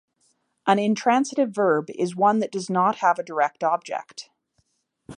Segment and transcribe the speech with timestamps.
[0.65, 4.31] An intransitive verb is one that does not have a direct object.